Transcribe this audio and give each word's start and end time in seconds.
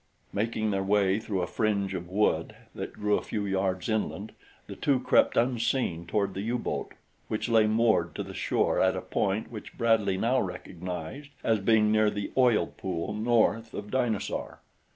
Making 0.33 0.71
their 0.71 0.81
way 0.83 1.19
through 1.19 1.43
a 1.43 1.45
fringe 1.45 1.93
of 1.93 2.09
wood 2.09 2.55
that 2.73 2.93
grew 2.93 3.19
a 3.19 3.21
few 3.21 3.45
yards 3.45 3.87
inland 3.87 4.31
the 4.65 4.75
two 4.75 4.99
crept 4.99 5.37
unseen 5.37 6.07
toward 6.07 6.33
the 6.33 6.41
U 6.41 6.57
boat 6.57 6.93
which 7.27 7.47
lay 7.47 7.67
moored 7.67 8.15
to 8.15 8.23
the 8.23 8.33
shore 8.33 8.81
at 8.81 8.95
a 8.97 9.01
point 9.01 9.51
which 9.51 9.77
Bradley 9.77 10.17
now 10.17 10.39
recognized 10.41 11.29
as 11.43 11.59
being 11.59 11.91
near 11.91 12.09
the 12.09 12.31
oil 12.35 12.65
pool 12.65 13.13
north 13.13 13.75
of 13.75 13.91
Dinosaur. 13.91 14.61